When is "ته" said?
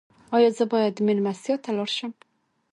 1.63-1.71